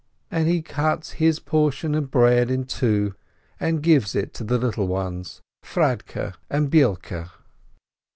And 0.31 0.47
he 0.47 0.63
cuts 0.63 1.11
his 1.11 1.37
portion 1.39 1.93
of 1.93 2.09
bread 2.09 2.49
in 2.49 2.65
two, 2.65 3.13
and 3.59 3.83
gives 3.83 4.15
it 4.15 4.33
to 4.33 4.43
the 4.43 4.57
little 4.57 4.87
ones, 4.87 5.41
Fradke 5.61 6.33
and 6.49 6.71
Beilke. 6.71 7.29